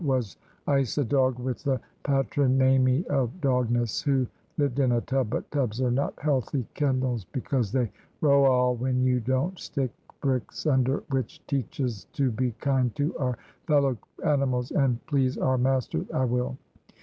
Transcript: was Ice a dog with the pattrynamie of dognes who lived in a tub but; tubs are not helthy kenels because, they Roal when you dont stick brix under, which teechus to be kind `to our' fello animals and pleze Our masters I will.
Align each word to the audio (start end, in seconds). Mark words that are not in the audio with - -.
was 0.03 0.35
Ice 0.65 0.97
a 0.97 1.03
dog 1.05 1.37
with 1.37 1.63
the 1.63 1.79
pattrynamie 2.03 3.05
of 3.05 3.39
dognes 3.39 4.01
who 4.03 4.25
lived 4.57 4.79
in 4.79 4.93
a 4.93 5.01
tub 5.01 5.29
but; 5.29 5.51
tubs 5.51 5.79
are 5.79 5.91
not 5.91 6.15
helthy 6.15 6.65
kenels 6.73 7.23
because, 7.31 7.71
they 7.71 7.91
Roal 8.19 8.75
when 8.79 9.03
you 9.03 9.19
dont 9.19 9.59
stick 9.59 9.91
brix 10.19 10.65
under, 10.65 11.03
which 11.11 11.39
teechus 11.47 12.07
to 12.13 12.31
be 12.31 12.53
kind 12.53 12.95
`to 12.95 13.11
our' 13.19 13.37
fello 13.67 13.95
animals 14.25 14.71
and 14.71 14.97
pleze 15.05 15.39
Our 15.39 15.59
masters 15.59 16.09
I 16.09 16.25
will. 16.25 16.57